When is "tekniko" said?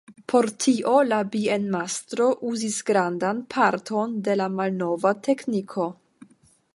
5.29-5.87